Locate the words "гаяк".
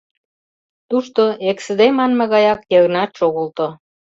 2.33-2.59